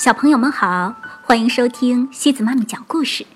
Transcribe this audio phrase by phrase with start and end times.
[0.00, 3.26] 小朋友们好，欢迎收听西子妈咪讲故事。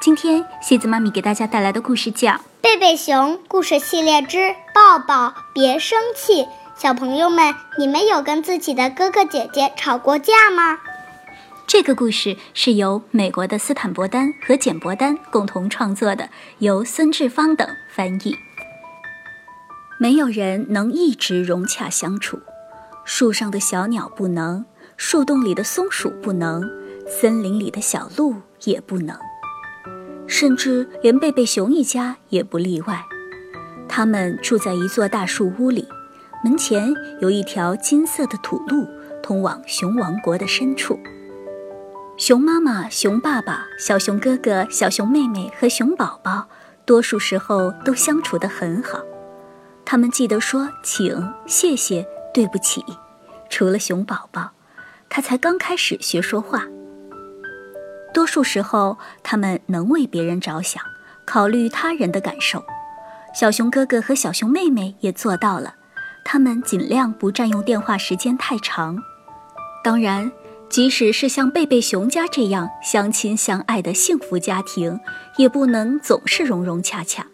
[0.00, 2.30] 今天西子妈咪给大家带来的故事叫
[2.62, 6.44] 《贝贝熊故事系列之抱抱别生气》。
[6.74, 10.78] 小朋友们，你们有跟自己的哥哥姐姐吵过架吗？
[11.66, 16.30] 这个故事是由美国的斯坦伯丹和简伯丹共同创作的，
[16.60, 18.34] 由孙志芳等翻译。
[19.98, 22.40] 没有人能一直融洽相处，
[23.04, 24.64] 树上的小鸟不能。
[25.00, 26.60] 树洞里的松鼠不能，
[27.06, 29.16] 森林里的小鹿也不能，
[30.26, 33.00] 甚至连贝贝熊一家也不例外。
[33.88, 35.86] 他们住在一座大树屋里，
[36.42, 38.88] 门前有一条金色的土路，
[39.22, 40.98] 通往熊王国的深处。
[42.16, 46.48] 熊妈妈、熊爸爸、小熊哥哥、小熊妹妹和熊宝宝，
[46.84, 49.00] 多数时候都相处得很好。
[49.84, 52.04] 他们记得说请、谢谢、
[52.34, 52.84] 对不起，
[53.48, 54.50] 除了熊宝宝。
[55.08, 56.64] 他才刚开始学说话。
[58.14, 60.82] 多数时候，他们能为别人着想，
[61.24, 62.64] 考虑他人的感受。
[63.34, 65.74] 小熊哥哥和小熊妹妹也做到了，
[66.24, 68.98] 他们尽量不占用电话时间太长。
[69.84, 70.32] 当然，
[70.68, 74.98] 即使是像贝贝熊家这样相亲相爱的幸福家庭，
[75.36, 77.26] 也不能总是融融洽洽。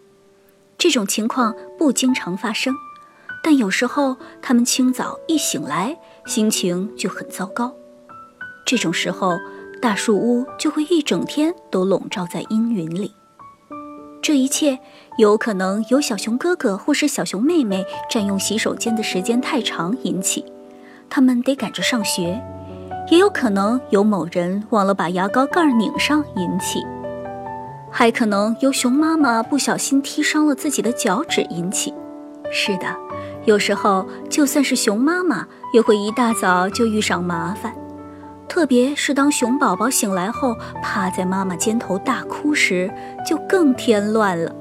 [0.77, 2.75] 这种情况不经常发生，
[3.45, 5.95] 但有时候他们清早一醒来。
[6.25, 7.71] 心情就很糟糕，
[8.65, 9.37] 这种时候，
[9.79, 13.13] 大树屋就会一整天都笼罩在阴云里。
[14.23, 14.79] 这一切
[15.19, 20.43] 有可能由小熊哥哥或是小熊妹妹占用洗手间的时间太长引起，
[21.07, 22.41] 他们得赶着上学；
[23.11, 26.79] 也有可能由某人忘了把牙膏盖儿拧上引起，
[27.91, 31.93] 还可能由熊妈妈不小心踢伤了自己的脚趾引起。
[32.51, 32.87] 是的。
[33.45, 37.73] 有时候，就算是熊妈妈，也会一大早就遇上麻烦。
[38.47, 42.91] 特别是当熊宝宝醒来后，趴在妈妈肩头大哭时，
[43.27, 44.51] 就更添乱了。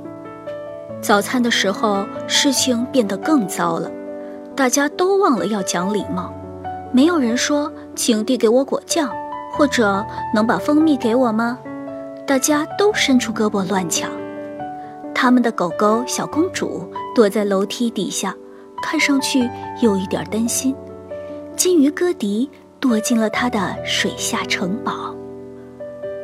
[1.01, 3.91] 早餐的时候，事情变得更糟了。
[4.57, 6.33] 大家都忘了要讲礼貌，
[6.93, 9.11] 没有人说“请递给我果酱”
[9.53, 11.59] 或者“能把蜂蜜给我吗”。
[12.27, 14.11] 大家都伸出胳膊乱抢。
[15.15, 18.35] 他们的狗狗小公主躲在楼梯底下。
[18.85, 19.49] 看上去
[19.81, 20.77] 有一点担心，
[21.57, 25.17] 金鱼哥迪躲进了他的水下城堡。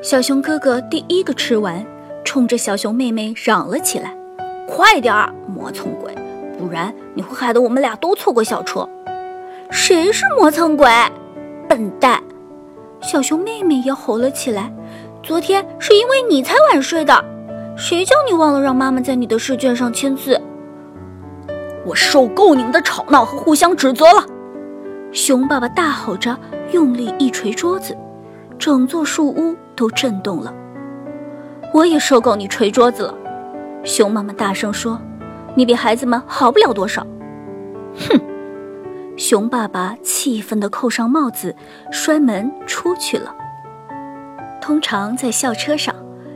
[0.03, 1.83] 小熊哥哥第一个吃完，
[2.23, 4.15] 冲着小熊妹妹嚷了起来
[4.69, 6.15] ：“快点儿，磨蹭鬼，
[6.59, 8.87] 不然你会害得我们俩都错过校车。
[9.73, 10.87] ”“谁是磨蹭鬼？
[11.67, 12.23] 笨蛋！”
[13.01, 14.71] 小熊妹妹也吼了起来
[15.25, 17.25] ：“昨天是因为你才晚睡的，
[17.75, 20.39] 谁叫你忘了让妈妈在你的试卷上签字？”
[21.87, 24.25] 我受够你们的吵闹和互相指责了！
[25.13, 26.39] 熊爸爸大吼着，
[26.73, 27.97] 用力一捶桌子，
[28.59, 30.55] 整座树屋都震动了。
[31.73, 33.15] 我也受够你捶桌子了！
[33.83, 35.01] 熊妈妈大声说
[35.57, 37.07] ：“你比孩子们好不了多少。”
[38.09, 38.21] 哼！
[39.17, 41.55] 熊爸爸气愤地扣上帽子，
[41.91, 43.35] 摔门出去了。
[44.61, 45.95] 通常在校车上，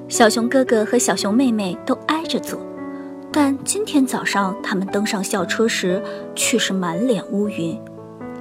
[0.09, 2.59] 小熊哥哥和小熊妹妹都挨着坐。
[3.37, 6.00] 但今天早上他们登上校车时，
[6.37, 7.77] 却是满脸乌云。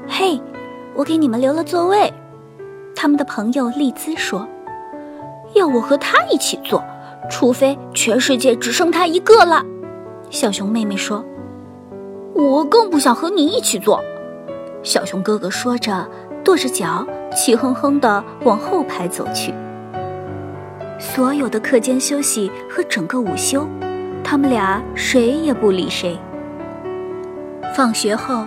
[0.08, 0.40] 嘿，
[0.94, 2.14] 我给你们留了座位。
[2.96, 4.48] 他们的朋友丽兹说
[5.56, 6.84] ：“要我和他一起坐，
[7.28, 9.66] 除非全世界只剩他一个了。”
[10.30, 11.26] 小熊妹妹说
[12.36, 14.00] ：“我更不想和你一起坐。”
[14.84, 16.08] 小熊哥哥说着，
[16.44, 17.04] 跺着脚，
[17.36, 19.56] 气哼哼地往后排走去。
[21.00, 23.68] 所有的课间休息和整个午休。
[24.24, 26.18] 他们俩谁也不理谁。
[27.76, 28.46] 放学后，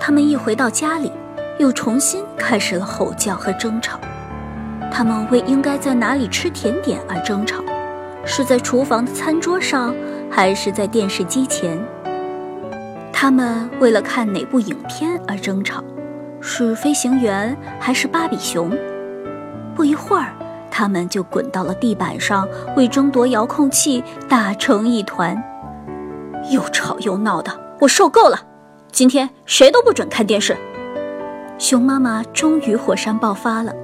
[0.00, 1.10] 他们一回到家里，
[1.58, 3.98] 又重新开始了吼叫和争吵。
[4.92, 7.62] 他们为应该在哪里吃甜点而争吵，
[8.24, 9.94] 是在厨房的餐桌上，
[10.30, 11.78] 还是在电视机前？
[13.12, 15.82] 他们为了看哪部影片而争吵，
[16.40, 18.70] 是飞行员还是芭比熊？
[19.74, 20.32] 不一会儿。
[20.78, 22.46] 他们就滚到了地板上，
[22.76, 25.42] 为争夺遥控器打成一团，
[26.50, 27.50] 又吵又闹的，
[27.80, 28.38] 我受够了！
[28.92, 30.54] 今天谁都不准看电视。
[31.56, 33.74] 熊妈妈终于火山爆发了，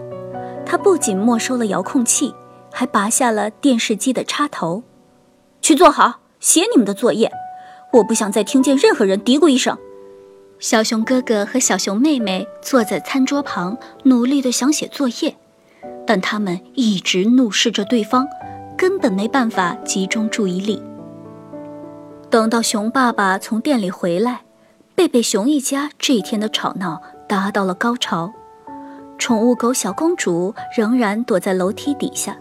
[0.66, 2.34] 她不仅没收了遥控器，
[2.70, 4.82] 还拔下了电视机的插头。
[5.62, 7.32] 去坐好，写你们的作业。
[7.94, 9.78] 我不想再听见任何人嘀咕一声。
[10.58, 15.34] 小熊哥哥和小熊妹妹坐在餐桌旁，努力的想写作业。
[16.12, 18.28] 但他们一直怒视着对方，
[18.76, 20.82] 根本没办法集中注意力。
[22.28, 24.42] 等到熊爸爸从店里回来，
[24.94, 28.30] 贝贝熊一家这一天的吵闹达到了高潮。
[29.16, 32.36] 宠物狗小公主仍然躲在楼梯底下，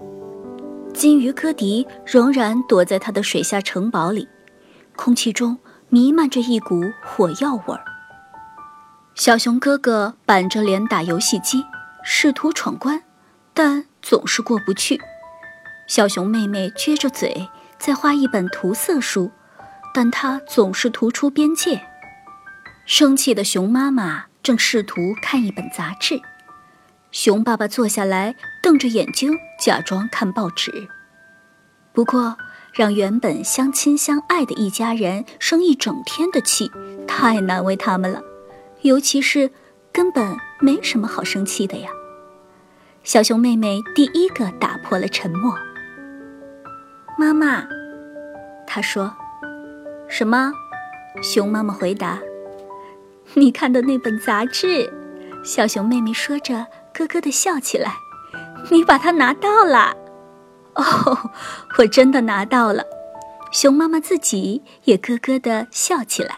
[0.93, 4.27] 金鱼哥迪仍然躲在他的水下城堡里，
[4.97, 5.57] 空气中
[5.87, 7.81] 弥漫着一股火药味儿。
[9.15, 11.63] 小熊哥哥板着脸打游戏机，
[12.03, 13.01] 试图闯关，
[13.53, 14.99] 但总是过不去。
[15.87, 19.31] 小熊妹妹撅着嘴在画一本涂色书，
[19.93, 21.81] 但她总是涂出边界。
[22.85, 26.21] 生气的熊妈妈正试图看一本杂志，
[27.11, 30.87] 熊爸爸坐下来瞪着眼睛假装看报纸。
[31.93, 32.37] 不过，
[32.73, 36.71] 让原本相亲相爱的一家人生一整天的气，
[37.07, 38.21] 太难为他们了。
[38.81, 39.51] 尤其是
[39.91, 41.89] 根本没什么好生气的呀。
[43.03, 45.57] 小熊妹妹第一个打破了沉默。
[47.17, 47.67] 妈妈，
[48.67, 49.11] 她说
[50.07, 50.53] ：“什么？”
[51.23, 52.19] 熊妈妈回答
[53.33, 54.87] ：“你看的那本杂志。”
[55.43, 57.95] 小熊妹妹说着，咯咯的笑起来。
[58.69, 59.95] “你把它拿到了
[60.75, 61.31] ？”“哦，
[61.79, 62.85] 我真的拿到了。”
[63.51, 66.35] 熊妈妈自己也咯咯的笑起来。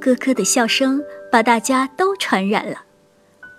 [0.00, 2.82] 咯咯的笑声把大家都传染了。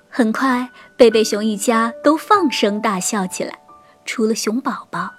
[0.10, 0.70] 很快，
[1.02, 3.58] 贝贝熊一家都放声大笑起来，
[4.06, 5.10] 除了熊宝宝。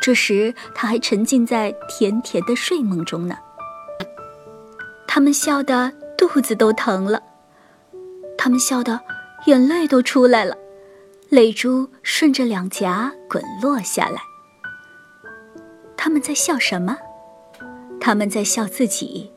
[0.00, 3.38] 这时，他还沉浸在甜甜的睡梦中呢。
[5.06, 7.22] 他们笑得肚子都疼了，
[8.36, 9.00] 他们笑得
[9.46, 10.56] 眼泪都出来了，
[11.28, 14.20] 泪珠顺着两颊滚落下来。
[15.96, 16.98] 他们在笑什么？
[18.00, 19.30] 他们在笑自己，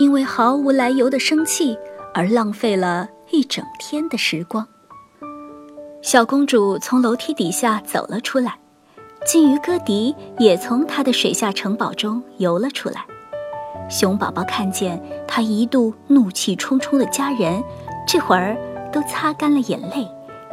[0.00, 1.78] 因为毫无来由的生气
[2.12, 4.66] 而浪费了一整天的时光。
[6.04, 8.58] 小公主从楼梯底下走了出来。
[9.24, 13.06] 金鱼哥迪也从他的水下城堡中游了出来。
[13.88, 17.64] 熊宝宝看见他一度怒气冲冲的家人，
[18.06, 18.54] 这会儿
[18.92, 20.06] 都擦干了眼泪，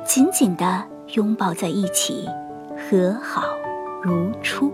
[0.06, 2.26] 紧紧地拥抱在一起，
[2.78, 3.44] 和好
[4.02, 4.72] 如初。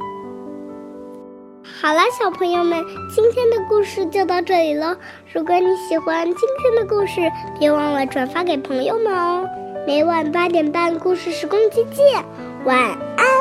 [1.82, 2.86] 好了，小朋友们，
[3.16, 4.96] 今天的故事就到这里了。
[5.34, 7.20] 如果你喜欢今天的故事，
[7.58, 9.44] 别忘了转发给朋友们哦。
[9.88, 12.04] 每晚八点半，故事时光机见，
[12.66, 12.78] 晚
[13.16, 13.37] 安。